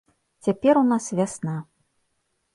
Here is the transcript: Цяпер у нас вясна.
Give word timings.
Цяпер 0.47 0.79
у 0.81 0.83
нас 0.93 1.11
вясна. 1.21 1.55